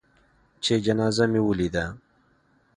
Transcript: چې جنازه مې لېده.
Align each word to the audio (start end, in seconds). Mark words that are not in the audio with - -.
چې 0.63 0.73
جنازه 0.85 1.25
مې 1.31 1.41
لېده. 1.59 1.85